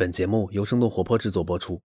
[0.00, 1.82] 本节目由生动活泼制作播出。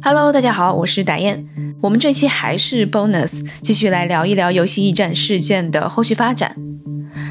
[0.00, 1.44] Hello，大家好，我是打燕。
[1.82, 6.54] 我们这期还是 bonus，继续来聊一聊游戏驿站事件的后续发展。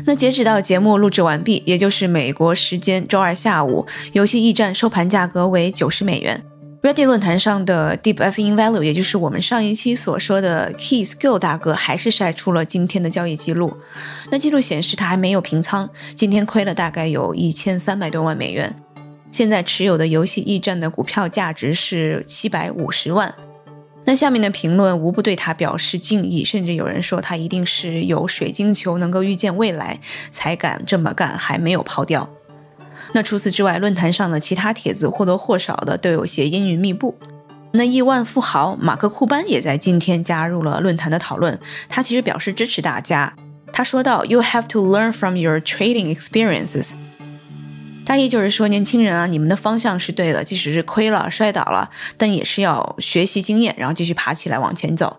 [0.06, 6.44] 那截止到节目录制完毕，也就是美国时间周二下午，游戏驿站收盘价格为九十美元。
[6.86, 13.76] Reddit 论坛上的 Deep F in Value，也就是我们上一期所说的 Key Skill 大哥，还是晒出了今天的交易记录。
[14.30, 18.76] 那记录显示他还没有平仓，今天亏了大概有一千三百多万美元。
[19.32, 23.34] 现在持有的游戏驿站的股票价值是七百五十万。
[24.04, 32.30] 那下面的评论无不对他表示敬意，甚至有人说他一定是有水晶球能够预见未来才敢这么干，还没有抛掉。
[33.16, 37.18] 那除此之外，论坛上的其他帖子或多或少的都有些阴云密布。
[37.72, 41.58] 那亿万富豪马克库班也在今天加入了论坛的讨论，
[41.88, 43.34] 他其实表示支持大家。
[43.72, 46.92] 他说道：“You have to learn from your trading experiences。”
[48.06, 55.18] 大意就是说，年轻人啊，你们的方向是对的，即使是亏了、摔倒了，但也是要学习经验，然后继续爬起来往前走。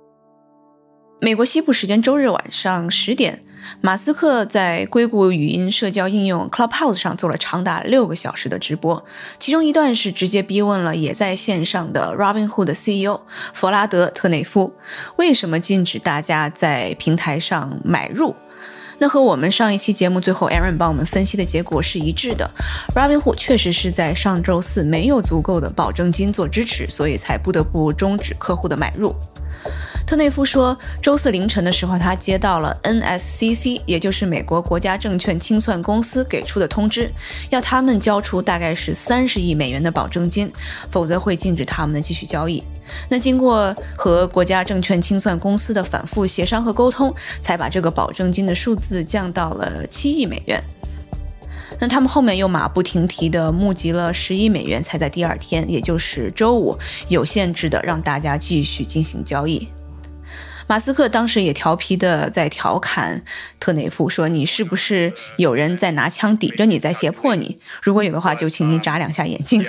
[1.19, 3.41] 美国西部时间周日晚上十点，
[3.81, 9.03] 马斯克在硅谷语音社交应用 Clubhouse 上做了长达六个小时的直播，
[9.39, 13.23] 其中一段是直接逼问了也在线上的 Robinhood 的 CEO
[13.55, 14.75] 弗拉德特内夫，
[15.17, 18.37] 为什么禁止大家在平台上买入？
[18.99, 22.51] 那和我们上一期节目最后 Aaron 帮我们分析的结果是一致的
[22.95, 29.15] ，Robinhood 确实是在上周四没有足够的保证金做支持，所以才不得不终止客户的买入。
[30.07, 37.11] 特内夫说，周四凌晨的时候，他接到了 NSCC，也就是美国国家证券清算公司给出的通知，
[37.51, 40.53] 要他们交出大概是三十亿美元的保证金，
[40.91, 42.63] 否则会禁止他们的继续交易。
[43.09, 50.63] 那经过和国家证券清算公司的反复协商和沟通，才把这个保证金的数字降到了七亿美元。
[51.79, 56.79] 那他们后面又马不停蹄地募集了十亿美元，才在第二天，也就是周五，
[57.09, 59.69] 有限制的让大家继续进行交易。
[60.69, 63.23] 马斯克当时也调皮的在调侃
[63.61, 67.61] 特内夫说：“你是不是有人在拿枪抵着你，在胁迫你？
[67.83, 69.65] 如果有的话，就请你眨两下眼睛。”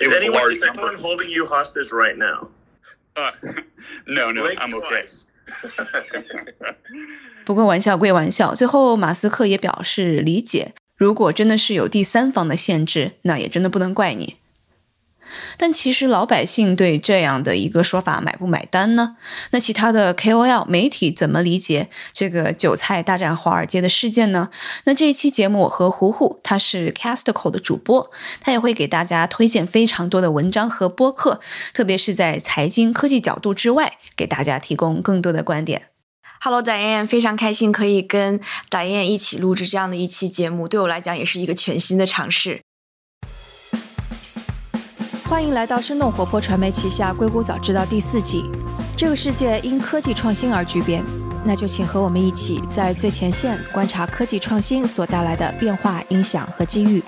[0.00, 2.50] Is anyone, is anyone holding you hostage right now?
[3.16, 3.32] Uh,
[4.06, 5.06] no, no, I'm okay.
[7.44, 14.37] 不过玩笑归玩笑，最后马斯克也表示理解，如果真的是有第三方的限制，那也真的不能怪你。
[15.56, 19.16] 但其实老百姓对这样的一个说法买不买单呢？
[19.50, 24.50] 那其他的 KOL 媒体怎么理解这个韭菜大战华尔街的事件呢？
[24.84, 31.40] 那这一期节目我和胡胡，他是 Castco 的主播，他也会给大家推荐非常多的文章和播客，
[31.72, 35.88] 特别是在财经科技角度之外，给大家提供更多的观点。
[36.40, 42.60] Hello，大雁，非常开心可以跟大雁一起录制这样的一期节目，对我来讲也是一个全新的尝试。
[45.28, 48.50] 欢迎来到生动活泼传媒旗下《硅谷早知道》第四季。
[48.96, 51.04] 这个世界因科技创新而巨变，
[51.44, 57.02] 那就请和我们一起在最前线观察科技创新所带来的变化、影响和机遇。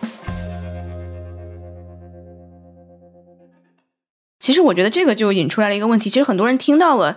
[4.38, 7.16] 其实我觉得这个就引出来了一个问题，其实很多人听到了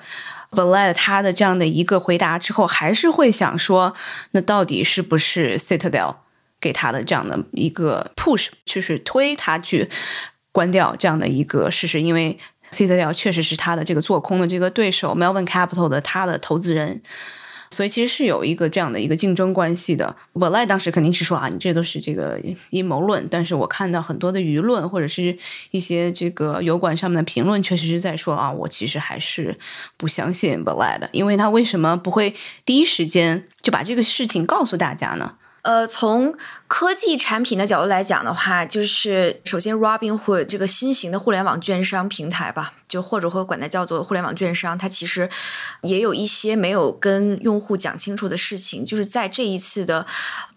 [0.52, 3.94] Vlad 他的这样的一个回答之后，还是会想说，
[4.32, 6.16] 那到底是不是 Citadel
[6.62, 9.90] 给他的这样的一个 push，就是推他去？
[10.54, 12.38] 关掉这样的一个事实，因为
[12.72, 17.02] Citadel 确实是他的这个做空的这个对手，Melvin Capital 的他的投资人，
[17.70, 20.16] 所以其实是有一个这样的一个竞争关系的。
[20.34, 25.38] 我赖当时肯定是说啊，你这都是这个阴谋论，但是我看到很多的舆论或者是
[25.72, 29.56] 一些这个油管上面的评论，确实是在说啊，我其实还是
[29.98, 32.34] 不相信 b l a d 的，因为他为什么不会
[32.66, 35.36] 第一时间就把这个事情告诉大家呢？
[35.64, 36.36] 呃，从
[36.68, 45.30] 科技产品的角度来讲的话，就是首先 Robinhood 这个新型的互联网券商平台吧，就或者会管它叫做互联网券商，它其实
[45.84, 48.84] 也有一些没有跟用户讲清楚的事情。
[48.84, 50.06] 就是在这一次的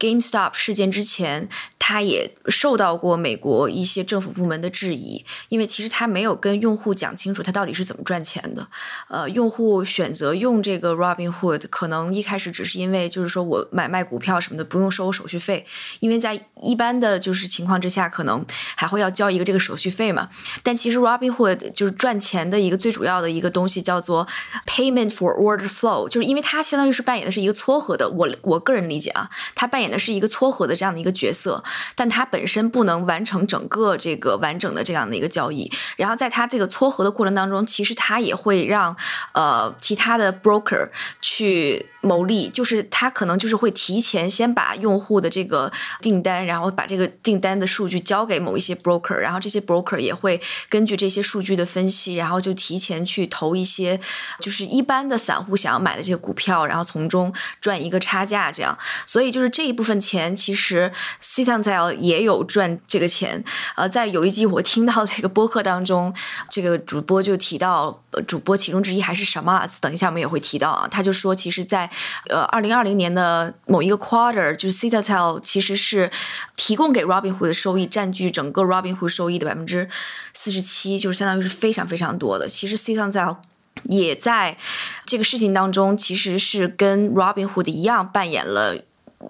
[0.01, 8.67] GameStop 事件之前，它也受到过美国一些政府部门的质疑，因为其实它没有跟用户讲清楚它到底是怎么赚钱的。
[9.09, 14.91] 呃，用户选择用这个 Robinhood，可能一开始只是因为就是说我买卖股票什么的不用。
[14.97, 15.67] 收手续费，
[16.01, 18.43] 因为在一般的就是情况之下，可能
[18.75, 20.29] 还会要交一个这个手续费嘛。
[20.63, 24.27] 但其实 Robinhood 就是赚钱的一个最主要的一个东西，叫做
[24.67, 28.09] Payment for Order Flow，就是因为它相当于是扮演的是一个撮合的。
[28.09, 31.63] 我我个人理解啊，它扮演的是一个撮合的这样的一个角色。
[31.95, 35.71] 但它本身不能完成整个这个完整的这样的一个交易。
[35.97, 38.97] 然后在它这个撮合的过程当中，其实它也会让
[39.35, 40.89] 呃其他的 broker
[41.21, 41.91] 去。
[42.03, 53.99] 牟利就是他可能就是会提前先把用户的这个订单，然后把这个订单的数据交给某一些 broker，然后这些 broker 也会根据这些数据的分析，然后就提前去投一些
[54.39, 58.79] 就是一般的散户想要买的这些股票，然后从中赚一个差价，这样。
[59.05, 63.43] 所以就是这一部分钱，其实 c i t a n z e l 也有赚这个钱。
[63.75, 66.15] 呃，在有一集我听到这个播客当中，
[66.49, 69.67] 这个主播就提到，主播其中之一还是什么？
[69.81, 71.91] 等一下我们也会提到啊，他就说，其实，在
[72.29, 76.11] 呃，二零二零年的某一个 quarter，就是 Citadel 其实是
[76.57, 79.89] 提供给 Robinhood 的收益占据整个 Robinhood 收益的百分之
[80.35, 82.47] 四十七，就是相当于是非常非常多的。
[82.47, 83.39] 其实 Citadel
[83.85, 84.57] 也在
[85.05, 88.77] 这个事情当中，其实是跟 Robinhood 一样扮演了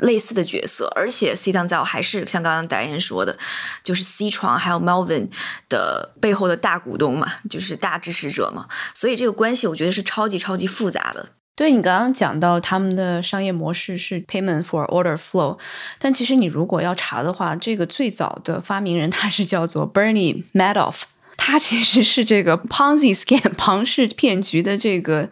[0.00, 3.38] 类似的角色，而且 Citadel 还是像刚刚导演说的，
[3.82, 5.28] 就是 C 床还有 Melvin
[5.68, 11.30] 的背后的大股东嘛，就是大支持者嘛，所以这个关系我觉得是超级超级复杂的。
[11.56, 15.58] 对你刚刚讲到他们的商业模式是 payment for order flow，
[15.98, 21.04] 但其实你如果要查的话，这个最早的发明人他是叫做 Bernie Madoff，
[21.38, 25.30] 他其实是这个 Ponzi scam 庞氏骗局的这个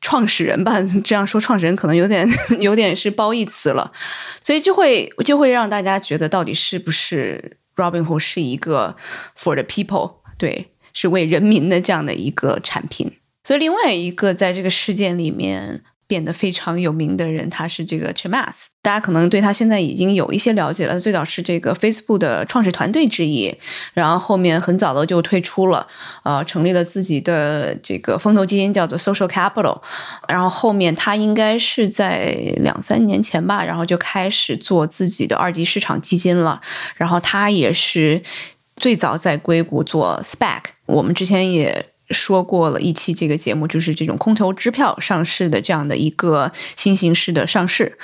[0.00, 0.80] 创始人吧？
[1.04, 2.26] 这样说创始人可能有点
[2.58, 3.92] 有点是褒义词了，
[4.42, 8.96] 所以就会就会让大家觉得到底是不是 Robinhood 是一个
[9.38, 13.12] for the people，对，是为人民的这样的一个产品。
[13.44, 18.66] 所以，另外一个在这个事件里面变得非常有名的人，他是这个 Chamath。
[18.82, 21.00] 大家可能对他现在已经有一些了解了。
[21.00, 23.52] 最早是这个 Facebook 的创始团队之一，
[23.94, 25.86] 然后后面很早的就退出了，
[26.22, 29.80] 呃，成立了自己的这个风投基金，叫做 Social Capital。
[30.28, 36.60] 然后后面他应该是在两三年前吧，然后就开始做自己的二级市场基金了。
[36.94, 38.22] 然后他也是
[38.76, 40.60] 最早在硅谷做 SPAC。
[40.86, 41.91] 我们之前也。
[42.10, 47.96] 说过了一期这个节目，就是这种空头支票上市的这样的一个新形式的上市，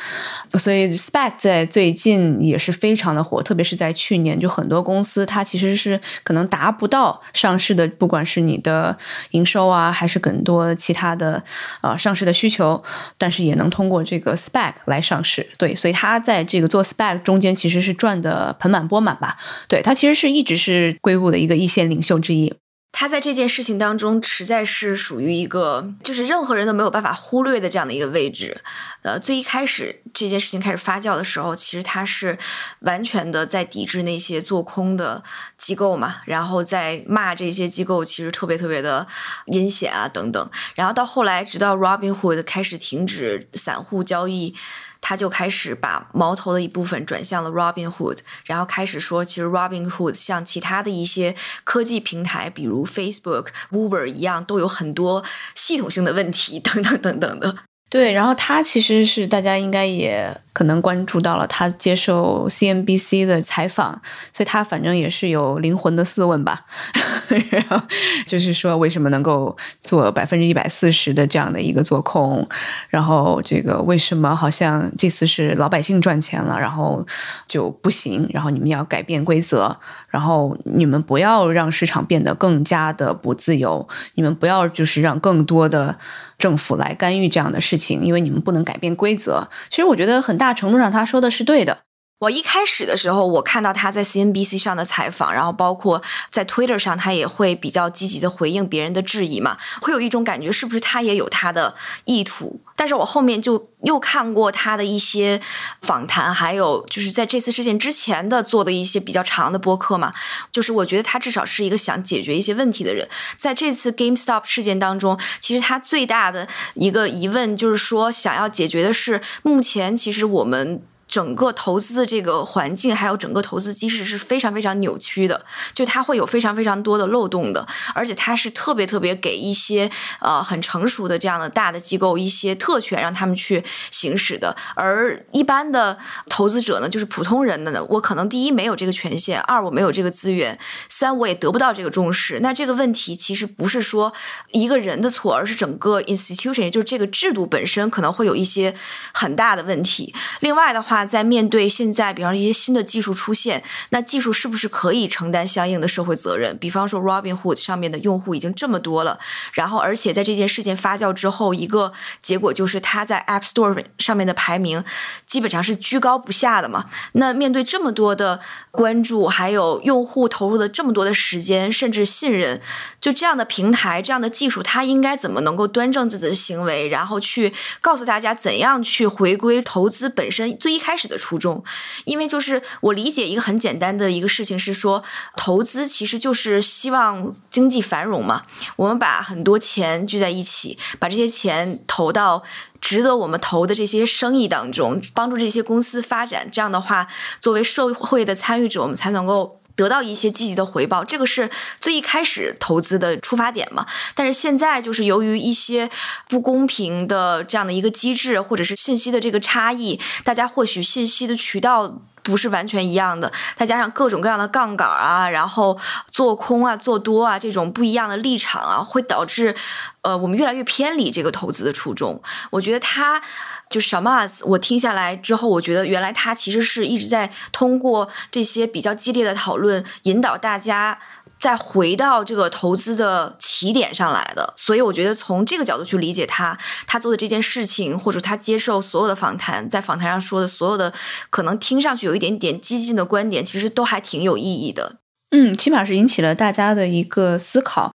[0.54, 8.96] 所以 SPAC 在最近也是非常的火，特别是在去年，就很多公司它其实是可能达不到上市的，不管是你的
[9.32, 11.42] 营收啊，还是更多其他的
[11.80, 12.82] 啊上市的需求，
[13.18, 15.46] 但是也能通过这个 SPAC 来上市。
[15.58, 19.36] 对，所以他在这个做 SPAC 中间其实是赚的盆满钵满吧。
[19.68, 22.54] 对他其实是一直是硅谷的一个一线领袖之一。
[22.90, 28.62] 他在这件事情当中实在是属于一个，就是任何人都没有办法忽略的这样的一个位置。
[29.02, 32.36] 呃，最一开始这件事情开始发酵的时候，其实他是
[32.80, 35.22] 完全的在抵制那些做空的
[35.56, 39.06] 机构嘛，然后在骂这些机构其实特别特别的
[39.46, 40.50] 阴险啊等等。
[40.74, 44.54] 然后到后来，直到 Robinhood 开始停止散户交易。
[45.00, 51.34] 他就开始把矛头的一部分转向了 Robinhood，然后开始说，其实 Robinhood 像其他的一些
[51.64, 55.24] 科技平台，比如 Facebook、Uber 一样，都有很多
[55.54, 57.56] 系统性的问题，等等等等的。
[57.90, 63.92] 对，然后他其实是大家应该也可能关注到了，他接受 CNBC 的采访，
[64.32, 66.64] 所以他反正也是有灵魂的四问吧，
[67.48, 67.80] 然后
[68.26, 72.44] 就是说为什么能够做百分之一百四十的这样的一个做空，
[72.88, 77.06] 然后这个为什么好像这次是老百姓赚钱了，然后
[77.46, 79.76] 就不行，然后你们要改变规则，
[80.08, 85.96] 然后你们不要让市场变得更加的不自由，你们不要就是让更多的。
[86.38, 89.48] 政府来干预这样的事情，因为你们不能改变规则。
[89.70, 91.87] 其实我觉得很大程度上他说的是对的。
[92.20, 101.76] 我一开始的时候，我看到他在 CNBC 上的采访，然后包括在 Twitter 上，他也会比较积极的回应别人的质疑嘛，会有一种感觉，是不是他也有他的
[102.06, 102.60] 意图？
[102.74, 105.40] 但是我后面就又看过他的一些
[105.80, 110.12] 访谈，还有就是在这次事件之前的做的一些比较长的播客嘛，
[110.50, 113.08] 就是我觉得他至少是一个想解决一些问题的人。
[113.36, 120.82] 在这次 GameStop 事件当中，其实他最大的一个疑问就是说，想要解决的是目前其实我们。
[121.08, 135.98] 整个投资的这个环境，还有整个投资机制是非常非常扭曲的，就它会有非常非常多的漏洞的，而且它是特别特别给一些呃很成熟的这样的大的机构一些特权，让他们去行使的，而一般的
[136.28, 140.58] 投资者呢，就是普通人的呢，我可能第一没有这个权限，二我没有这个资源，
[140.90, 142.40] 三我也得不到这个重视。
[142.40, 144.12] 那这个问题其实不是说
[144.50, 148.74] 一个人的错，而是整个 institution，就是这个制度本身可能会有一些
[149.14, 150.14] 很大的问题。
[150.40, 150.98] 另外的话。
[151.08, 156.56] 在面对现在，比方说一些新的技术出现，那技术是不是可以承担相应的社会责任？
[156.58, 159.18] 比方说，Robinhood 上面的用户已经这么多了，
[159.54, 164.84] 然后而且在这件事件发酵之后，一个结果就是它在 App Store 上面的排名
[165.26, 166.84] 基本上是居高不下的嘛。
[167.12, 172.60] 那面对这么多的关注，还有用户投入的这么多的时间，甚至信任，
[173.00, 181.62] 就这样的平台、这样的技术，它应该怎么能够端正自己的行为，然后去告诉大家怎样去回归投资本身最一开开始的初衷？
[182.06, 185.04] 因为就是我理解一个很简单的一个事情是说，
[185.36, 188.44] 投资其实就是希望经济繁荣嘛。
[188.76, 192.42] 我们把很多钱聚在一起，把这些钱投到。
[192.80, 197.08] 值得我们投的这些生意当中，帮助这些公司发展，这样的话，
[197.40, 201.04] 作为社会的参与者，我们才能够得到一些积极的回报。
[201.04, 201.48] 这个是
[201.80, 203.86] 最一开始投资的出发点嘛？
[204.16, 205.88] 但是现在就是由于一些
[206.28, 212.00] 不公平的这样的一个机制，或者是信息的这个差异，大家获取信息的渠道。
[212.24, 215.78] 不是完全一样的，再加上各种各样的杠杆啊，然后
[216.10, 219.54] 做空啊、做多啊这种不一样的立场啊，会导致
[220.02, 222.20] 呃我们越来越偏离这个投资的初衷。
[222.50, 223.22] 我觉得他
[223.70, 230.98] 就 Shamas，我听下来之后，我觉得原来他其实是一直在通过这些比较激烈的讨论，引导大家。
[231.38, 240.92] 再回到这个投资的起点上来的，所以我觉得从这个角度去理解他，他做的这件事情，或者他接受所有的访谈，在访谈上说的所有的
[241.30, 244.96] 可能听上去有一点点激进的观点，其实都还挺有意义的。
[245.30, 247.92] 嗯，起码是引起了大家的一个思考。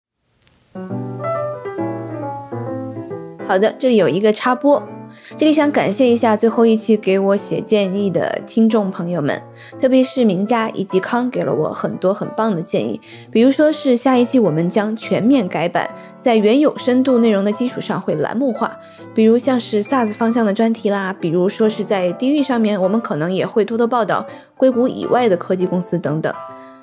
[3.48, 4.99] 好的，这里有一个插播。
[5.36, 9.40] 这里想感谢一下最后一期给我写建议的听众朋友们，
[9.80, 13.00] 特别是名家以及康给了我很多很棒的建议。
[13.30, 15.88] 比如说是下一期我们将全面改版，
[16.18, 18.76] 在原有深度内容的基础上会栏目化，
[19.14, 24.26] 比如像是 SaaS 方向的专题啦，比如说是在地域上面，我们可能也会多多报道
[24.56, 26.32] 硅谷以外的科技公司等等。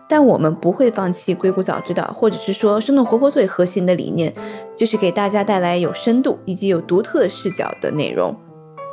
[0.10, 4.34] 但我们不会放弃硅谷早知道，或者是说生动活泼最核心的理念，
[4.78, 8.36] 就是给大家带来有深度以及有独特视角的内容。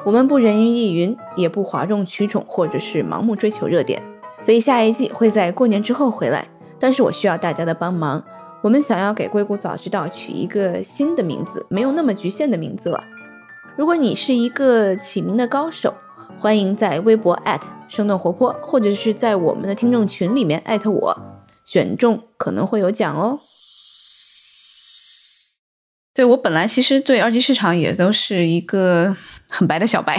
[0.05, 4.03] 我们不人云亦云，也不哗众取宠，或者是盲目追求热点。
[4.41, 6.47] 所以下一季会在过年之后回来，
[6.79, 8.23] 但是我需要大家的帮忙。
[8.61, 13.03] 我们想要给硅谷早知道取一个新的名字，没有那么局限的名字了。
[13.77, 15.95] 如果你是一个起名的高手。
[16.45, 17.43] 欢迎在微博
[17.89, 21.19] 生动活泼，或者是在我们的听众群里面艾特我，
[21.65, 23.39] 选中可能会有奖哦。
[26.13, 29.17] 对我本来其实对二级市场也都是一个
[29.49, 30.19] 很白的小白。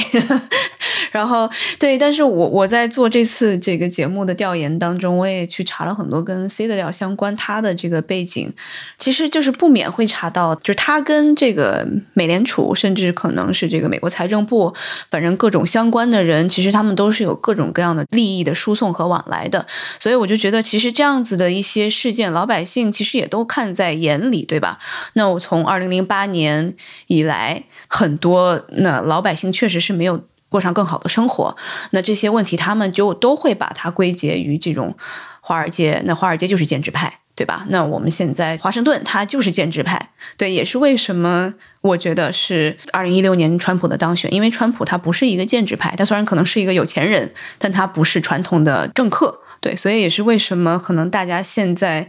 [1.15, 8.51] 然后对，但是我我在做这次这个节目的调研当中，我也去查了很多跟 C 的调相关，他的这个背景，
[8.97, 14.73] 其实就是不免会查到，就是他跟这个美联储，甚至可能是这个美国财政部，
[15.09, 19.65] 反正各种相关的人，其实他们都是有各种各样的利益的输送和往来的，
[20.01, 24.79] 所以我就觉得，其实这样子的一些事件，老百姓其实也都看在眼里，对吧？
[25.13, 26.75] 那我从二零零八年
[27.07, 30.21] 以来，很多那老百姓确实是没有。
[30.49, 31.55] 过上更好的生活，
[31.91, 34.95] 那这些问题他们就都会把它归结于这种
[35.41, 36.01] 华尔街。
[36.05, 37.65] 那华尔街就是建制派，对吧？
[37.69, 52.07] 那我们现在华盛顿它就是建制派，对，也是为什么我觉得是二零一六年川普的当选，因为川普他不是一个建制派，他虽然可能是一个有钱人，但他不是传统的政客，对，所以也是为什么可能大家现在。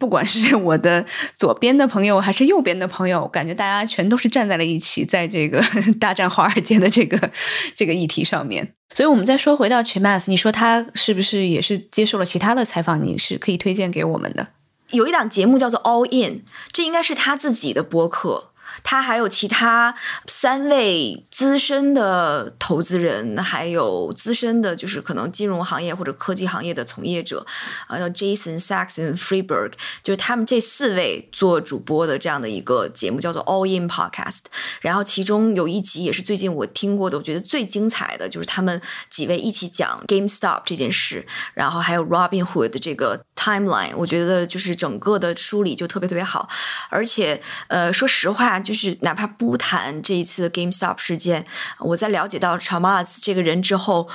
[0.00, 1.04] 不管是 我的
[1.34, 5.62] 左边的朋友还是右边的朋友，感觉大家全都是站在了一起，在这个
[6.00, 7.30] 大战华尔街的这个
[7.76, 8.72] 这个议题上面。
[8.94, 13.04] 所以，我们再说回到 Chimas，你说他是不是也是接受了其他的采访？
[13.04, 14.48] 你是可以推荐给我们的。
[14.90, 16.42] 有一档节目叫做 All In，
[16.72, 18.49] 这应该是他自己的播客。
[18.82, 19.94] 他还有其他
[20.26, 27.46] 三位资深的投资人，还有资深的，就是可能金融行业或者科技行业的从业者，
[27.88, 29.72] 呃，叫 Jason Saxon Freeberg，
[30.02, 34.44] 就是他们这四位做主播的这样的一个节目，叫做 All In Podcast。
[34.80, 46.46] 然后其中有一集也是最近我听过的，我觉得最精彩的就是他们几位一起讲 GameStop 这件事，然后还有 Robinhood 这个 Timeline，我觉得就是整个的梳理就特别特别好，
[46.90, 48.60] 而且呃，说实话。
[48.60, 51.46] 就是哪怕不谈这一次 GameStop 事件，
[51.78, 54.06] 我在了解到 Chamas 这个人之后，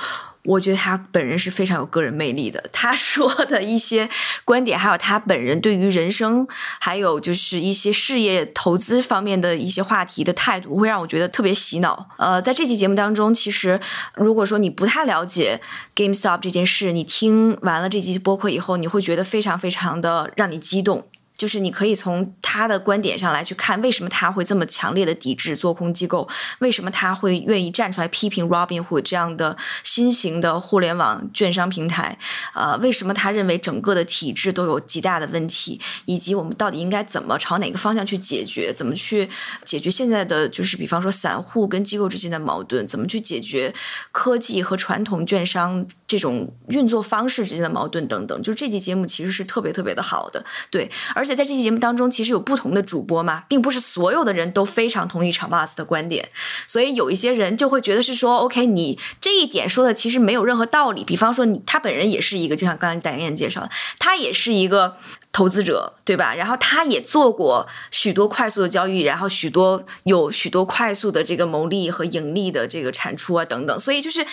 [0.46, 2.62] 我觉得他本人是非常有个人魅力的。
[2.72, 4.08] 他 说的一些
[4.44, 6.46] 观点，还有他本人对于人生，
[6.80, 12.08] 还有就是一些事业投资方面的一些话题的态度，会让我觉得特别洗脑。
[12.18, 13.80] 呃，在这期节目当中，其实
[14.14, 15.60] 如果说你不太了解
[15.94, 21.06] GameStop 这件事，你听完了这期播客以后，你会觉得非常非常的让你激动。
[21.36, 26.28] 就是你可以从他的观点上来去看，为什么他会这么强烈的抵制做空机构，
[26.60, 32.18] 为什么他会愿意站出来批评 Robinhood 这样的新型的互联网券商平台，
[32.54, 39.28] 呃，为什么他认为整个的体制都有极大的问题，以及我们到底应该怎么朝哪个方向去解决，怎么去
[39.64, 43.74] 解决现在的就是比方说散户跟机构之间的矛盾，怎么去解决
[44.12, 51.26] 科技和传统券商这种运作方式之间的矛盾等等，就是这期节目其实是特别特别的好的，对，而。
[51.26, 56.30] 且在这期节目当中，其实有不同的主播嘛，并不是所有的人都非常同意长马斯的观点，
[56.68, 61.02] 所以有一些人就会觉得是说，OK，你这一点说的其实没有任何道理。
[61.02, 64.96] 比方说，你他本人也是一个，就像刚才戴燕介绍的，他也是一个
[65.32, 66.32] 投资者，对吧？
[66.32, 74.24] 然后他也做过许多快速的交易，然后许多有许多快速的这个牟利和盈利的这个产出啊等等，所以就是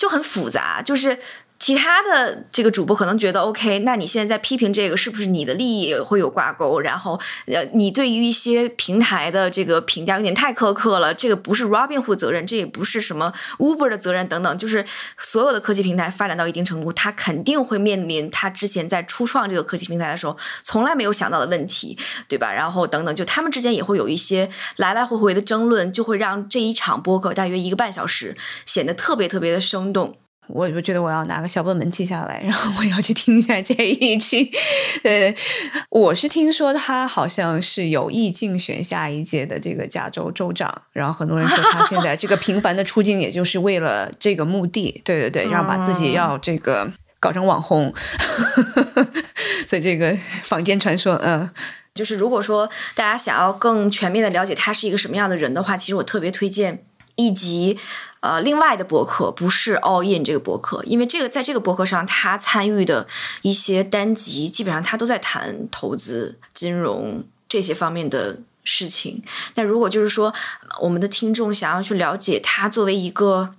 [0.00, 1.18] 就很复杂，就是。
[1.60, 6.80] 其他的这个主播可能觉得 OK，那你现在在批评这个，是不是你的利益会有挂钩？
[6.80, 14.56] 然后，呃，你对于一些平台的这个评价有点太苛刻了，这个不是 Robinhood 责任，这也不是什么 Uber 的责任等等。
[14.56, 14.84] 就是
[15.18, 22.50] 所有的科技平台发展到一定程度，它肯定会面临它之前在初创这个科技平台的时候从来没有想到的问题，对吧？
[22.50, 30.16] 然后等等，就他们之间也会有一些来来回回的争论，就会让这一场播客大约一个半小时显得特别特别的生动。
[30.52, 34.50] 我我觉得我要拿个小本本记下来，然后我要去听一下这一期。
[35.02, 35.34] 呃，
[35.90, 45.00] 我是听说他好像是有意竞选下一届的这个加州州长，然后很多人说他现在这个频繁的出镜，也就是为了这个目的。
[45.04, 47.92] 对对对，然后把自己要这个搞成网红，
[49.66, 51.48] 所以这个坊间传说，嗯，
[51.94, 56.82] 就是如果说大家想要更全面的了解他是一个什么样的人的话，其实我特别推荐
[57.16, 57.78] 以及。
[58.22, 63.08] 呃，另外的博客不是 All In 这个博客，因为这个在这个博客上，他参与的
[63.40, 69.22] 一些单集，基本上他都在谈投资、金融这些方面的事情。
[69.54, 70.34] 但如果就是说，
[70.82, 73.54] 我们的听众想要去了解他作为一个。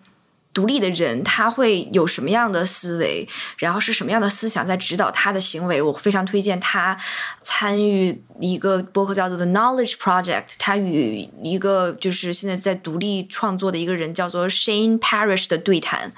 [0.54, 3.28] 独立的人他会有什么样的思维，
[3.58, 5.82] 然后是什么样的思想在指导他的行为？
[5.82, 6.98] 我非常推荐他
[7.42, 16.12] 参与一个博客叫做 The Knowledge Project，他与一个就是现在在独立创作的一个人叫做 Shane Parrish 的对谈。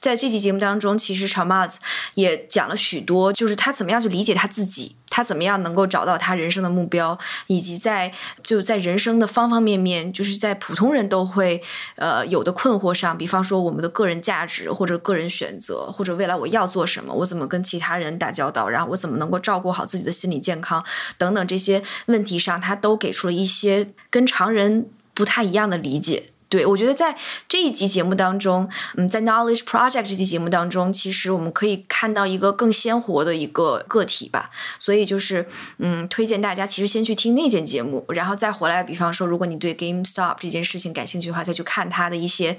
[0.00, 1.76] 在这期节目当中，其实 Chamaz
[2.14, 4.96] 也讲了许多，就是他怎么样去理解他自己。
[5.10, 8.12] 他怎么样能够找到他人生的目标，以及在
[8.42, 11.62] 就在人生的方方面面，就是在普通人都会
[11.96, 20.84] 呃有的困惑上，比方说我们的个人价值或者个人选择，或者未来我要做什么，我怎么跟其他人打交道，然后我怎么能够照顾好自己的心理健康
[21.16, 26.30] 等等这些问题上，他都给出了一些跟常人不太一样的理解。
[26.48, 34.50] 对，我觉得在这一集节目当中，嗯，在 Knowledge Project 这期节目当中，其实我们可以看到一个更鲜活的一个个体吧。
[34.78, 38.82] 所以就是，嗯，推荐大家其实先去听那件节目，然后再回来。
[38.82, 42.56] 比方说，如果你对 GameStop 这件事情感兴趣的话，再去看他的一些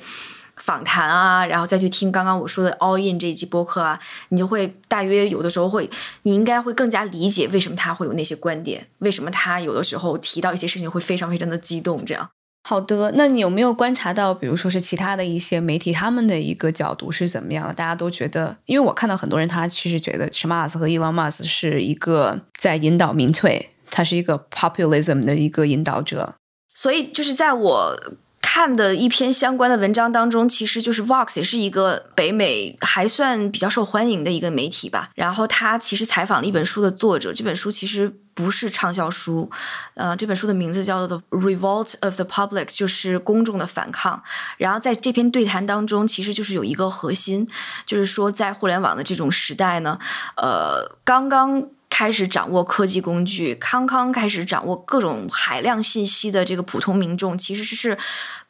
[0.58, 4.00] 访谈啊，然后再去听刚刚我说的 All In 这一集播客啊，
[4.30, 5.90] 你就会大约有的时候会，
[6.22, 12.30] 你应该会更加理解为什么他会有那些观点，为什么他有的时候提到一些事情会非常非常的激动，这样。
[12.62, 17.74] 好的，那你有没有观察到，比如说是其他的一些媒体，他们的一个角度是怎么样的？
[17.74, 26.36] 大家都觉得，因为我看到很多人，他其实觉得 c h a m a s 和 Elon Musk 是一个在引导民粹，他是一个 populism 的一个引导者。
[26.74, 27.96] 所以就是在我。
[28.42, 35.10] 看的一篇相关的文章当中，其实就是 Vox 也是一个北美还算比较受欢迎的一个媒体吧。
[35.16, 39.50] 然后他其实采访了一本书的作者，这本书其实不是畅销书，
[39.96, 44.24] 呃，这本书的名字叫做《The Revolt of the Public》，就是公众的反抗。
[44.58, 47.48] 然后在这篇对谈当中，其实就是有一个核心，
[47.86, 50.00] 就是说在互联网的这种时代呢，
[50.38, 51.70] 呃，刚刚。
[51.90, 57.98] 开始掌握科技工具，康康开始掌握各种海量信息的这个普通民众，其实是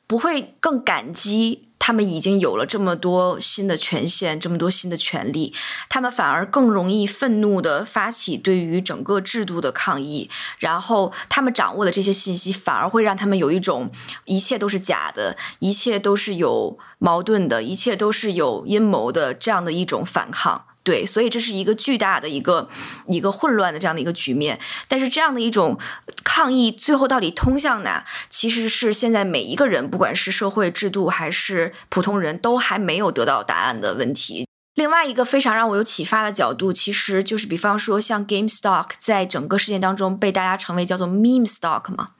[0.06, 5.54] 不会更感激他们已经有了这么多新的权限、这么多新的权利，
[5.88, 10.30] 他们反而更容易愤怒的发起对于整个制度的抗议。
[10.60, 13.90] 然后他们掌握的这些信息，反而会让他们有一种
[14.26, 20.66] 一切都是假的，一切都是有矛盾的，一切都是有阴谋的这样的一种反抗。
[20.90, 22.68] 对，所以这是一个巨大的一个
[23.08, 24.60] 一个混乱的这样的一个局面。
[24.88, 25.78] 但是这样的一种
[26.24, 28.04] 抗议，最后到底通向哪？
[28.28, 34.49] 其实是现在每一个人，不管是社会制度还是普通人都还没有得到答案的问题。
[34.76, 42.12] 另外一个非常让我有启发的角度，其实就是比方说像 Game Stock 在整个事件当中被大家称为叫做 Meme Stock 嘛。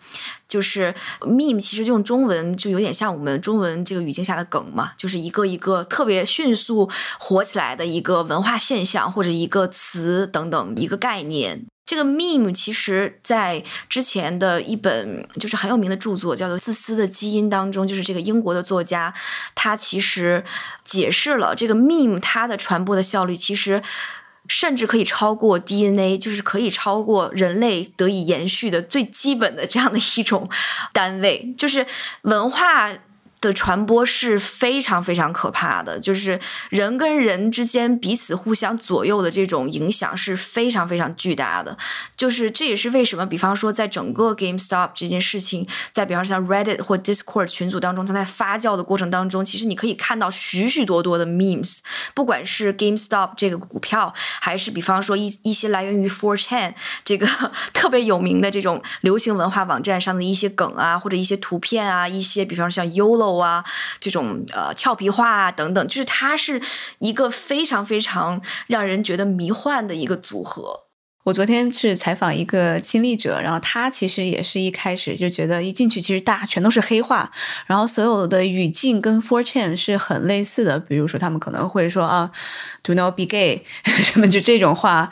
[0.48, 11.68] 就是 meme，其实用中文就有点像我们中文这个语境下的梗嘛，就是一个一个特别迅速火起来的一个文化现象或者一个词等等一个概念。
[11.90, 19.12] 这个 meme 其实，在之前的一本就是很有名的著作，叫做《自私的基因》当中，就是这个英国的作家，
[19.56, 20.46] 他其实
[20.86, 23.82] 解释了这个 meme 它的传播的效率，其实
[24.48, 30.48] 甚至可以超过 DNA，就是可以超过人类得以延续的最基本的这样的一种
[30.94, 31.88] 单位，就是
[32.22, 32.94] 文化。
[33.42, 36.38] 的传播是非常非常可怕的，就是
[36.70, 41.78] 人跟人之间彼此互相左右的这种影响是非常非常巨大的。
[42.18, 51.80] 就是这也是为什么，比方说在整个 GameStop 这件事情，在比方说像 Reddit 或 Discord 群组当中，它在发酵的过程当中，其实你可以看到许许多多的 memes，
[52.14, 56.74] 不管是 GameStop 这个股票，还是比方说一一些来源于 4chan
[57.06, 57.26] 这个
[57.72, 63.29] 特别有名的这种流行文化网站上的一些梗啊，或者一些图片啊，一些比方说像 Yolo。
[63.38, 63.64] 啊，
[64.00, 66.62] 这种呃俏皮话啊等等，就是它是
[67.00, 70.89] 一个非常非常让人觉得迷幻的一个组合。
[71.26, 77.30] 我昨天是采访一个亲历者，然后他其实也是一开始就觉得一进去其实大家全都是黑话，
[77.68, 82.32] 然后所有的语境跟 f o r t u n e 是很类似的，比如说他们可能会说啊
[82.82, 85.10] ，Do not be gay 什么就这种话。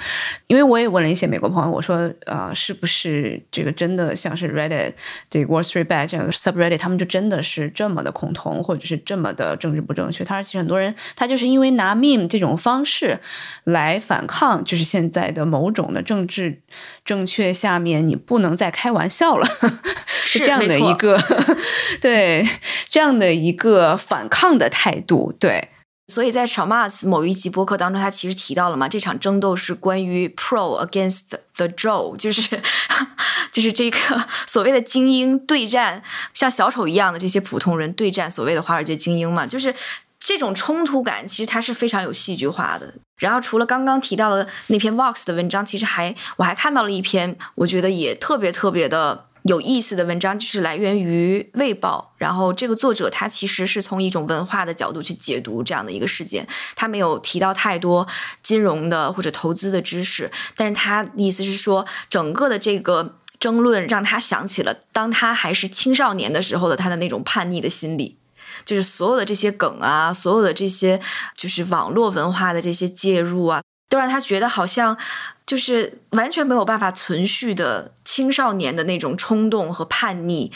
[0.48, 4.94] 因为我也问了一些美国朋友，我说啊，是不是这个真的像是 Reddit
[5.30, 10.24] 这个 Wall Street bad 这样的 subreddit，他们就真的是这么的恐同，或者是这么的政治不正确？
[10.24, 13.20] 他说其实很多人他就是因为拿 meme 这种方式
[13.66, 16.04] 来反抗，就是现在的某种的。
[16.04, 16.62] 政治
[17.04, 19.48] 正确下面，你不能再开玩笑了，
[20.08, 21.20] 是这样的一个
[22.00, 22.48] 对
[22.88, 25.34] 这样的一个反抗的态度。
[25.38, 25.70] 对，
[26.08, 31.24] 所以在小 Mars 某一集播客当中，他其实提到了嘛，这场争斗是关于 Pro against
[31.56, 32.62] the Joe，就是
[33.52, 33.98] 就是这个
[34.46, 36.02] 所谓的精英对战，
[36.34, 39.74] 像小丑一样的这些普通人对战所谓的华尔街精英嘛，就是。
[40.20, 42.96] 这种冲突感其实它是非常有戏剧化的。
[43.18, 52.12] 然后除了刚刚提到的那篇 Vox 的文章，其实还我还看到了一篇我觉得也特别特别的有意思的文章，就是来源于《卫报》。
[52.18, 58.08] 然后这个作者他其实是从一种文化的角度去解读这样的一个事件，他没有提到太多
[58.44, 68.18] 金融的或者投资的知识，但是他意思是说，整个的这个争论让他想起了当他还是青少年的时候的他的那种叛逆的心理。
[68.66, 71.00] 就是所有的这些梗啊，所有的这些
[71.36, 74.98] 就是网络文化的这些介入啊，都让他觉得好像
[75.46, 80.52] 就是完全没有办法存续的青少年的那种冲动和叛逆，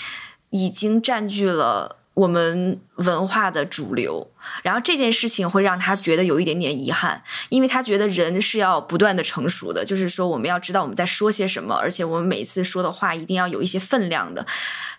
[0.50, 4.31] 已经占据了我们文化的主流。
[4.64, 14.46] 然后这件事情会让他觉得有一点点遗憾，因为他觉得人是要不断的成熟的，就是说我们要知道我们在说些什么，而且我们每次说的话一定要有一些分量的。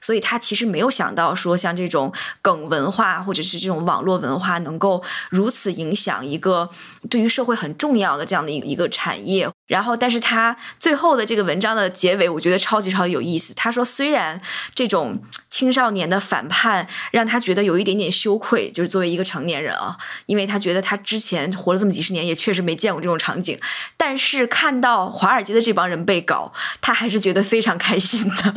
[0.00, 6.68] 所以他其实没有想到说像这种梗文化或者是这种网络文化能够如此影响一个
[7.08, 9.48] 对于社会很重要的这样的一个一个产业。
[9.68, 13.54] 然后，但是他最后的这个文章的结尾，我觉得超级超级有意思。
[13.54, 14.38] 他说，虽然
[14.74, 19.24] 这种青少年的反叛让他觉得有一点点羞愧，就是作为一个。
[19.32, 23.58] 成年人啊，因为他觉得他之前活了这么几十年，也确实没见过这种场景。
[23.96, 28.54] 但是看到华尔街的这帮人被搞，他还是觉得非常开心的。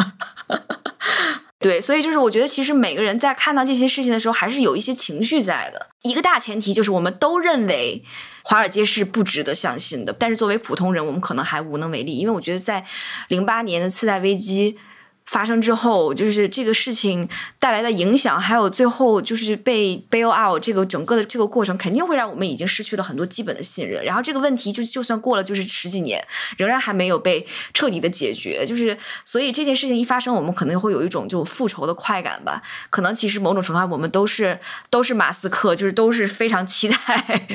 [1.59, 5.87] 对，所以就是我觉得，其实每个人在看到这些事情的时候，还是有一些情绪在的。
[6.03, 8.03] 一个大前提就是，我们都认为
[8.43, 10.11] 华尔街是不值得相信的。
[10.11, 12.85] 但是作为普通人，我们可能还无能为力，因为我觉得在
[13.29, 14.77] 零八年的次贷危机。
[15.25, 17.27] 发生之后，就是这个事情
[17.59, 24.05] 带来的影响，还有最后就是被 bail out 这个整个的这个过程，肯定会让我们已经失去了很多基本的信任。
[24.05, 26.23] 然后这个问题就就算过了就是十几年，
[26.57, 28.63] 仍然还没有被彻底的解决。
[28.63, 32.61] 就是所以这件事情一发生，我们可能会有一种就复仇的快感吧。
[32.91, 34.59] 可能其实某种程度上，我们都是
[34.91, 37.47] 都是马斯克，就是都是非常期待，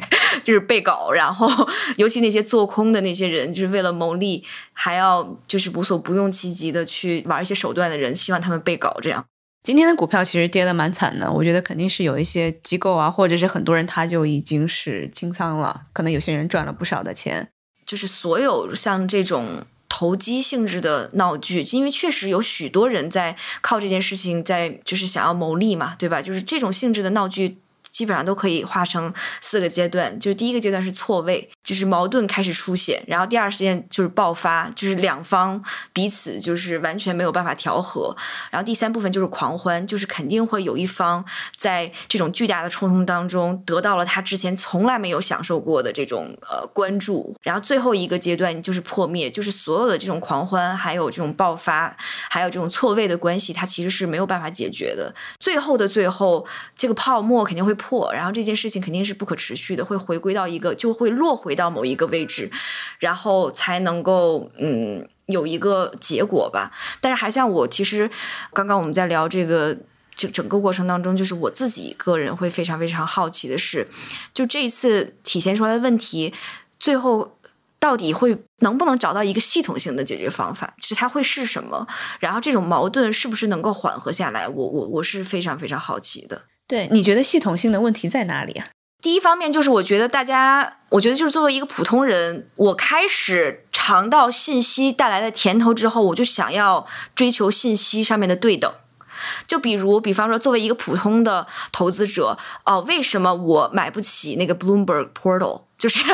[0.43, 1.13] 就是被搞。
[1.13, 1.49] 然后
[1.97, 7.60] 尤其那些做空的那些人，就是为了牟利，还要就是无所不用其极的去玩一些。
[7.61, 9.25] 手段的人希望他们被搞这样。
[9.63, 17.47] 今天的股票其实跌的蛮惨的，我觉得肯定是有一些机构啊，或者是很多人他就已经是清仓了，可能有些人赚了不少的钱。
[17.85, 26.23] 就是所有像这种投机性质的闹剧，因为确实有许多人在靠这件事情在就是想要牟利嘛，对吧？
[26.23, 27.59] 就是这种性质的闹剧。
[27.91, 38.17] 基本上都可以划成四个阶段，就是第一个阶段是错位，就是矛盾开始出现，然后第二时间就是爆发，就是两方彼此就是完全没有办法调和，
[38.51, 41.25] 然后第三部分就是狂欢，就是肯定会有一方
[41.57, 51.97] 在这种巨大的冲突当中得到了他之前从来没有享受过的这种呃关注，然后最后一个阶段就是破灭，就是所有的这种狂欢还有这种爆发，
[52.29, 57.77] 还有这种错位的关系，它其实是没有办法解决的，最后的最后，这个泡沫肯定会。
[57.81, 62.51] 破，然后这件事情肯定是不可持续的，会回归到一个就会落回到某一个位置，
[62.99, 66.71] 然后才能够嗯有一个结果吧。
[67.01, 68.11] 但是还像我其实
[68.53, 69.77] 刚刚我们在聊这个。
[70.17, 73.89] 就整个过程当中，就是我自己个人会非常非常好奇的是，
[74.35, 76.35] 就这一次体现出来的问题，
[76.79, 77.39] 最后
[77.79, 80.75] 到底会能不能找到一个系统性的解决方法？
[80.79, 81.87] 就是它会是什么？
[82.19, 84.47] 然后这种矛盾是不是能够缓和下来？
[84.47, 86.43] 我我我是非常非常好奇的。
[86.71, 88.69] 对，你觉得系统性的问题在哪里啊？
[89.03, 98.73] 第一方面就是我觉得大家，我觉得就是作为一个普通人，我开始尝到信息带来的甜头之后，我就想要追求信息上面的对等。
[99.47, 105.63] 就比如，比方说，作为一个普通的投资者，哦，为什么我买不起那个 Bloomberg Portal？
[105.77, 106.05] 就是，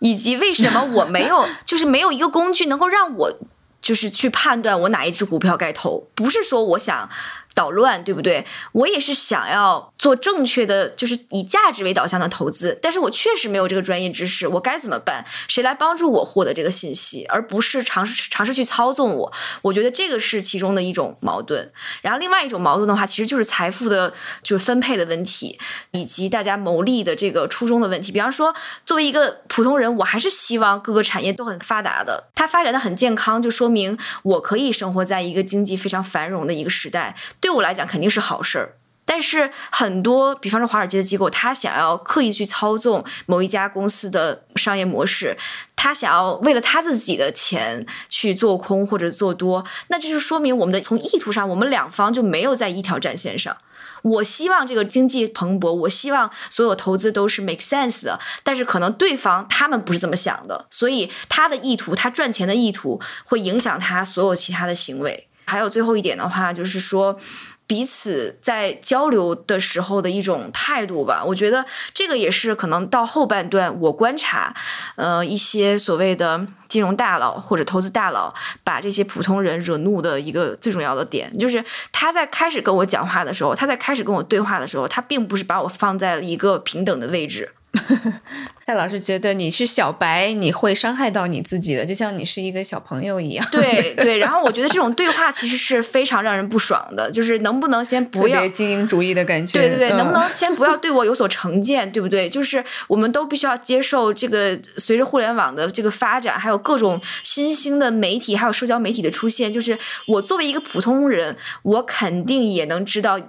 [0.00, 3.32] 以及为什么我没有， 就是没有一个工具能够让我，
[3.80, 6.08] 就是去判断我哪一只股票该投？
[6.14, 7.08] 不是说我想。
[7.54, 8.44] 捣乱，对不对？
[8.72, 15.24] 我也是想要做正确的，就是以价值为导向的投资，但是我确实没有这个专业知识，我该怎么办？
[15.48, 19.32] 谁来帮助我获得这个信息，而不是尝试尝试去操纵我？
[19.62, 21.72] 我觉得这个是其中的一种矛盾。
[22.02, 24.12] 然后另外一种矛盾的话，其实就是财富的，
[24.42, 25.58] 就是分配的问题，
[25.92, 28.10] 以及大家牟利的这个初衷的问题。
[28.10, 37.14] 比方说，作为一个普通人，我还是希望各个产业都很发达的，它发展的很健康，就说明我可以生活在一个经济非常繁荣的一个时代。
[37.44, 38.72] 对我来讲肯定是好事儿，
[39.04, 45.36] 但是很多，比方说华尔街的机构，他想要刻意去操纵某一家公司的商业模式，
[45.76, 53.54] 他想要为了他自己的钱去做空或者做多，那这就说明我们的从意图上，我们两方就没有在一条战线上。
[54.00, 65.28] 我希望这个经济蓬勃，我希望所有投资都是 make sense 的，但是可能对方他们不是这么想的，所以他的意图，他赚钱的意图会影响他所有其他的行为。
[65.44, 67.18] 还有最后一点的话，就是说
[67.66, 71.22] 彼此在交流的时候的一种态度吧。
[71.24, 74.54] 我觉得这个也是可能到后半段我观察，
[74.96, 87.52] 呃，一些所谓的金融大佬或者投资大佬把这些普通人惹怒的一个最重要的点，就是他在开始跟我讲话的时候，他在开始跟我对话的时候，他并不是把我放在了一个平等的位置。
[88.66, 93.46] 戴老师觉得你是小白，你会伤害到你自己的，就像你是一个小朋友一样。
[93.52, 99.58] 对 对，然后我觉得这种对话其实是非常让人不爽的，就是能不能先不要精英主义的感觉？
[99.58, 101.90] 对对对，能不能先不要对我有所成见？
[101.92, 102.28] 对不对？
[102.28, 113.20] 就是我们都必须要接受这个，随着互联网的这个发展，还有各种新兴的媒体，还有社交媒体的出现，就是我作为一个普通人，我肯定也能知道。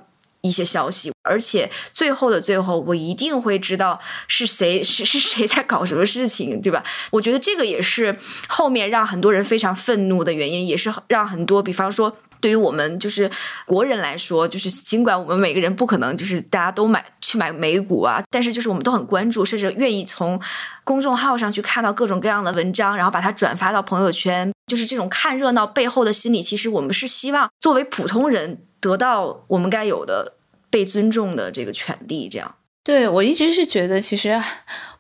[0.46, 6.84] 一些消息，而且最后的最后，我一定会知道是谁是是谁在搞什么事情，对吧？
[7.12, 13.30] 我觉得这个也是后面让很多人非常愤怒的原因，也是让很多，比方说对于我们就是
[13.66, 20.40] 国人来说，就是尽管我们每个人不可能就是大家都买去买美股啊，但是就是我们都很关注，甚至愿意从
[20.84, 30.34] 公众号上去看到各种各样的文章，然后把它转发到朋友圈，就是这种看热闹背后的心理，其实我们是希望作为普通人得到我们该有的。
[30.68, 34.38] 被尊重的这个权利，这样对我一直是觉得，其实。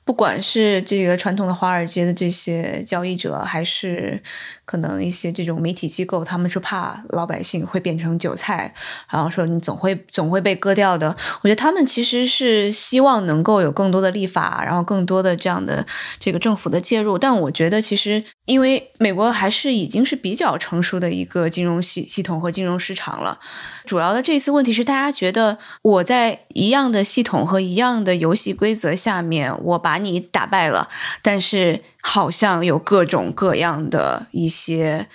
[0.05, 4.21] 不管是这个传统的华尔街的这些交易者，还是
[4.63, 8.71] 可能一些这种媒体机构，他们是怕老百姓会变成韭菜，
[9.09, 11.07] 然后说你总会总会被割掉的。
[11.41, 15.83] 我觉得他们其实是希望能够有更多的立法，然后更多的这样的
[16.19, 17.17] 这个政府的介入。
[17.17, 23.39] 但我觉得其实，因为美国还是已经是比较成熟的一个金融系系统和金融市场了。
[23.87, 30.89] 主要的这次问题是，大家觉得我在一样的系统和一样的游戏规则下面，我把把你打败了，
[31.21, 35.07] 但是好像有各种各样的一些，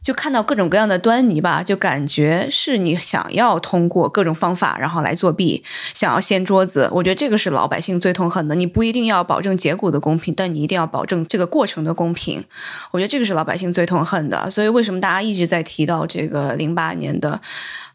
[0.00, 5.64] 就看到各种各样的端倪吧，就感觉是你想要通过各种方法，然后来作弊，
[5.94, 6.88] 想要掀桌子。
[6.92, 8.54] 我觉得这个是老百姓最痛恨的。
[8.54, 12.44] 你不一定要保证结果的公平，但你一定要保证这个过程的公平。
[12.92, 14.48] 我觉得这个是老百姓最痛恨的。
[14.48, 17.40] 所以为什么大家一直在提到这个零八年的？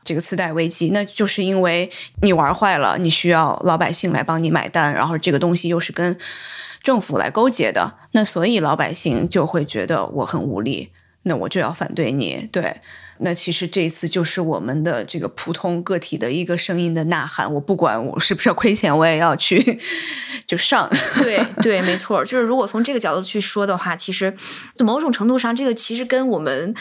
[0.05, 1.89] 这个次贷危机，那就是因为
[2.21, 6.17] 你玩坏了，你需要老百姓来帮你买单，然后这个东西又是跟
[6.81, 10.91] 政府来勾结的，那所以老百姓就会觉得我很无力，
[11.23, 12.79] 那我就要反对你，对。
[13.19, 17.51] 那其实这一次就是我们的这个普通个体的一个声音的呐喊。
[17.53, 19.79] 我不管我是不是要亏钱，我也要去
[20.45, 20.89] 就上。
[21.23, 22.25] 对对，没错。
[22.25, 24.35] 就是如果从这个角度去说的话，其实
[24.79, 26.75] 某种程度上，这个其实跟我们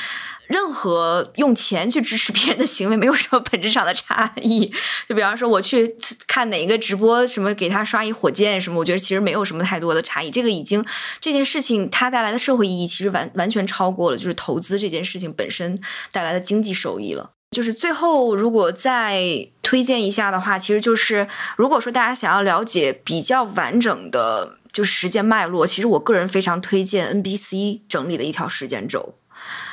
[0.49, 4.73] 任何用钱去支持别人的行为没有什么本质上的差异。
[5.07, 5.95] 就比方说，我去
[6.27, 10.33] 看哪一个直播，什么给他刷一火箭什么，我觉得其实没有什么太多的差异。
[10.33, 10.85] 这个已经
[11.21, 15.79] 这件事情它带来的社会意义，其实完完全超过了就是投资这件事情本身
[16.11, 16.24] 带。
[16.25, 17.31] 来的经济收益了。
[17.51, 29.15] 就是最后，如果再推荐一下的话，其实就是如果说大家想要了解比较完整的，就是时间脉络，其实我个人非常推荐 NBC 整理的一条时间轴，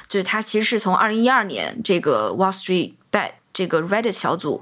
[0.08, 4.62] 就是它其实是从二零一二年这个 Wall Street Bet 这个 Reddit 小组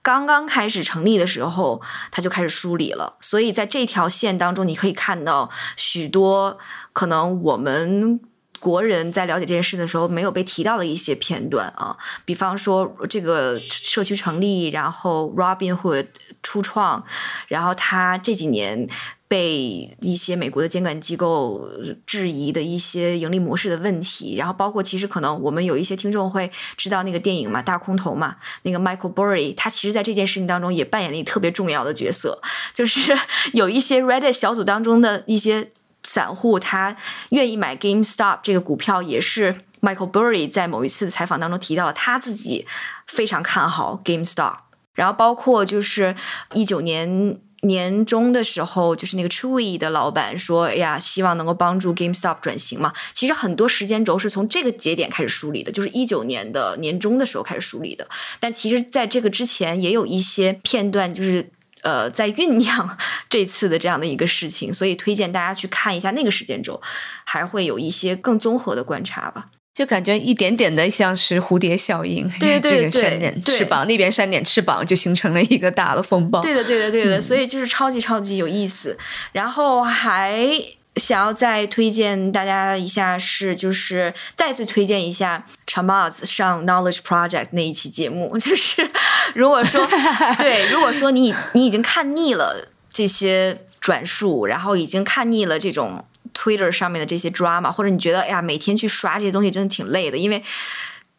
[0.00, 3.16] 刚刚开始成立的时候，它就开始梳理了。
[3.20, 6.56] 所以在这条线当中，你可以看到许多
[6.92, 8.20] 可能我们。
[8.60, 16.06] 国人在了解这件事的时候没有被提到的一些片段啊，比方说这个社区成立，然后 Robinhood
[16.42, 17.02] 初创，
[17.48, 18.86] 然后他这几年
[19.26, 21.70] 被一些美国的监管机构
[22.04, 32.42] 质疑的一些盈利模式的问题，然后包括其实可能我们有一些听众会知道那个电影嘛，大空头嘛，那个 Michael Burry，他其实在这件事情当中也扮演了一特别重要的角色，
[32.74, 33.16] 就是
[33.54, 35.70] 有一些 Reddit 小组当中的一些。
[36.02, 36.96] 散户他
[37.30, 42.66] 愿意买 GameStop 这个股票，也是 Michael Burry 在某一次采访当中提到了他自己
[43.06, 44.56] 非常看好 GameStop。
[44.94, 46.14] 然后包括就是
[46.52, 58.08] 一九年年中的时候，就是那个 Chewy 的老板说：“哎呀，希望能够帮助 GameStop 转型嘛。”其实很多时间轴是从这个节点开始梳理的，就是一九年的年中的时候开始梳理的。
[58.40, 61.50] 但其实在这个之前也有一些片段，就是。
[61.82, 66.80] 呃，在酝酿 这次的这样的一个事情，所以推荐大家去看一下那个时间轴，
[67.24, 69.46] 还会有一些更综合的观察吧。
[69.72, 76.40] 就感觉一点点的像是蝴蝶效应，对对对， 扇点翅膀，那边扇点翅膀，就形成了一个大的风暴。
[76.40, 78.98] 对的，对的，对的，所以就是超级超级有意思。
[79.32, 80.62] 然后还。
[81.00, 88.36] 想要再推荐大家一下是，就是再次推荐一下 Chamaz 上 Knowledge Project 那一期节目。
[88.38, 88.88] 就是
[89.34, 89.84] 如果说
[90.38, 100.44] 对，如果说你你已经看腻了这些转述，然后已经看腻了这种 Twitter 上面的这些 drama，或者你觉得哎呀每天去刷这些东西真的挺累的，因为。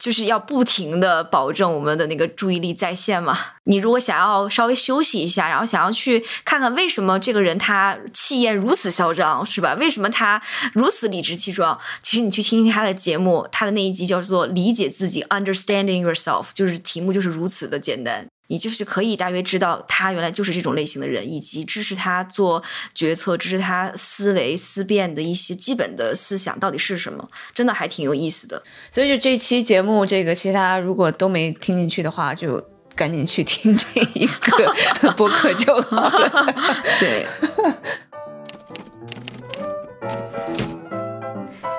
[0.02, 3.38] 就是要不停的保证我们的那个注意力在线嘛。
[3.66, 9.76] 你如果想要稍微休息一下，然后想要去看看为什么这个人他气焰如此嚣张，是吧？
[9.76, 10.42] 为什么他
[10.74, 11.80] 如此理直气壮？
[12.02, 18.28] 其实你去听听他的节目，他的那一集叫做《理解自己》（Understanding Yourself），就是题目就是如此的简单。
[18.52, 22.62] 你就是可以大约知道他原来就是这种类型的人，以及支持他做
[22.94, 28.62] 决策、支持他思维思辨的一些基本的思想到底是什么，真的还挺有意思的。
[28.92, 32.62] 所以就这期节目，这个其他如果都没听进去的话，就
[32.94, 33.86] 赶紧去听这
[34.16, 36.54] 一个 播客就好了。
[37.00, 37.26] 对。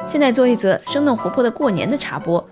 [0.08, 2.48] 现在做一则生动活泼的过年的茶播。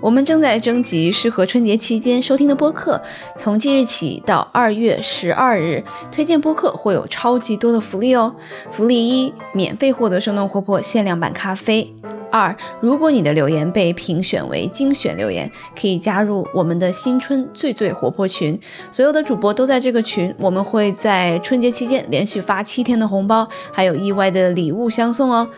[0.00, 3.00] 我们正在征集适合春节期间收听的播客，
[3.34, 5.82] 从即日起到二月十二日，
[6.12, 8.34] 推荐播客会有超级多的福利哦。
[8.70, 11.92] 福利一：免费获得生动活泼限量版咖啡；
[12.30, 18.58] 二，如果你的留言被评选为精选留言，可以加入我们的新春最最活泼群，
[18.90, 20.32] 所有的主播都在这个群。
[20.38, 25.48] 我们会在春节期间连续发七天的红包，还有意外的礼物相送哦。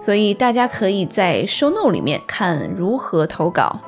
[0.00, 3.80] 所以大家可以在 show note 里面看如何投稿。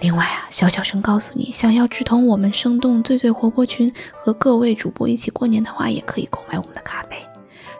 [0.00, 7.16] 另外啊，小小声告诉你，想要直通我们生动最最活泼群和各位主播一起过年的话，也可以购买我们的咖啡。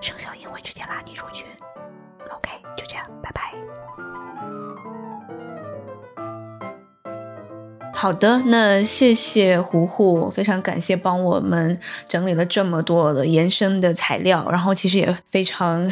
[0.01, 1.47] 生肖英会直接拉你入群。
[2.35, 3.53] OK，就这样，拜拜。
[7.93, 15.91] 好的，那谢谢胡胡，非常感谢帮我们整理了这么多的延伸的材料，然后其实也非常。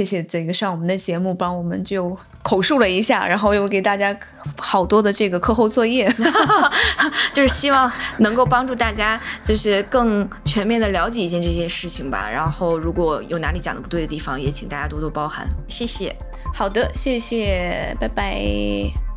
[0.00, 4.18] 谢谢这个上我们的节目，帮我们就口述了一下，然后又给大家
[4.58, 6.10] 好多的这个课后作业，
[7.34, 12.26] 就是希望能够帮助大家，就是更全面的了解一件这件事情吧。
[12.30, 15.46] 然后如果有哪里讲的不对的地方，也请大家多多包涵。
[15.68, 16.16] 谢谢。
[16.54, 19.09] 好的，谢谢，拜拜。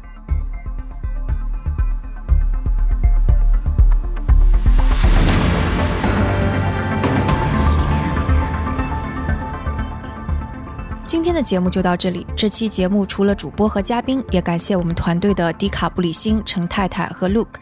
[11.13, 12.25] 今天的节目就到这里。
[12.35, 17.53] 这期节目除了主播和嘉宾，也感谢我们团队的迪卡布里辛、陈太太和 Luke，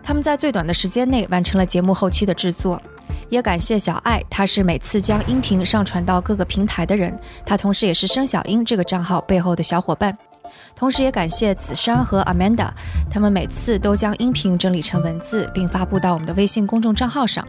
[0.00, 2.80] 他们在最短的时间内完成了节目后期的制作。
[3.28, 10.16] 也感谢小爱，她是每次将音频上传到各个平台的人，她同时也是生小英这个账号背后的小伙伴。
[10.76, 12.68] 同时也感谢子珊和 Amanda，
[13.10, 17.44] 他们每次都将音频整理成文字，并发布到我们的微信公众账号上。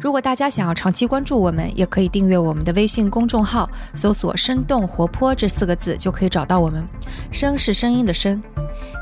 [0.00, 6.86] 如果大家想要长期关注我们，也可以订阅我们的微信公众号，搜索“生动活泼”这四个字就可以找到我们。
[7.30, 8.42] 声是声音的声，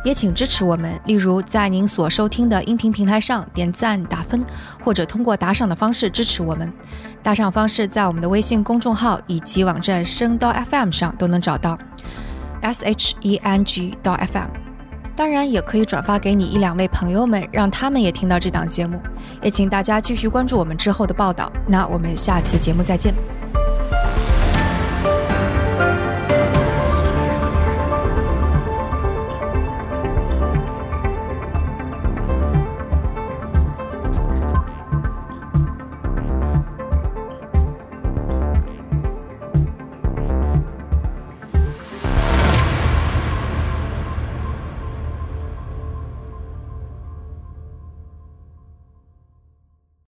[0.05, 4.44] 也请支持我们，例如在您所收听的音频平台上点赞打分，
[4.85, 6.73] 或者通过打赏的方式支持我们。
[7.23, 11.79] 打赏方式在我们的微信公众号以及网站声道 FM 上都能找到
[12.61, 14.63] ，s h e n g 到 FM。
[15.16, 19.01] 当然，也可以转发给你一两位朋友们，让他们也听到这档节目。
[19.43, 21.51] 也请大家继续关注我们之后的报道。
[21.68, 23.14] 那我们下次节目再见。